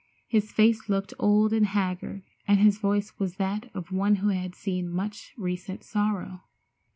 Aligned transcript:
His 0.27 0.51
face 0.51 0.89
looked 0.89 1.13
old 1.19 1.53
and 1.53 1.63
haggard, 1.63 2.23
and 2.47 2.59
his 2.59 2.79
voice 2.79 3.13
was 3.19 3.35
that 3.35 3.69
of 3.75 3.91
one 3.91 4.15
who 4.15 4.29
had 4.29 4.55
seen 4.55 4.89
much 4.89 5.35
recent 5.37 5.83
sorrow. 5.83 6.41